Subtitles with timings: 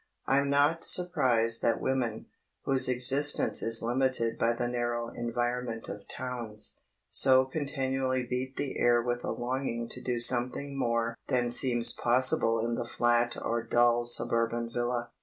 [0.25, 2.25] I'm not surprised that women,
[2.63, 8.99] whose existence is limited by the narrow environment of towns, so continually beat the air
[9.03, 14.03] with a longing to do something more than seems possible in the flat or dull
[14.05, 15.11] suburban villa.